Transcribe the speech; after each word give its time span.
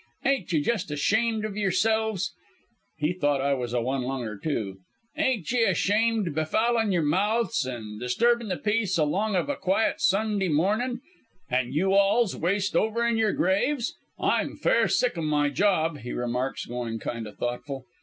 Ain't 0.25 0.51
ye 0.51 0.63
just 0.63 0.89
ashamed 0.89 1.45
o' 1.45 1.49
yourselves?' 1.53 2.33
(he 2.97 3.13
thought 3.13 3.39
I 3.39 3.53
was 3.53 3.71
a 3.71 3.81
one 3.81 4.01
lunger, 4.01 4.35
too); 4.35 4.79
'ain't 5.15 5.51
ye 5.51 5.61
ashamed 5.65 6.33
befoulin' 6.33 6.91
your 6.91 7.03
mouths, 7.03 7.67
and 7.67 7.99
disturbin' 8.01 8.47
the 8.47 8.57
peace 8.57 8.97
along 8.97 9.35
of 9.35 9.47
a 9.47 9.55
quiet 9.55 10.01
Sunday 10.01 10.47
mornin', 10.49 11.01
an' 11.51 11.73
you 11.73 11.93
alls 11.93 12.35
waist 12.35 12.75
over 12.75 13.05
in 13.07 13.17
your 13.17 13.33
graves? 13.33 13.93
I'm 14.19 14.55
fair 14.55 14.87
sick 14.87 15.19
o' 15.19 15.21
my 15.21 15.49
job,' 15.49 15.99
he 15.99 16.13
remarks, 16.13 16.65
goin' 16.65 16.97
kind 16.97 17.27
o' 17.27 17.31
thoughtful. 17.31 17.85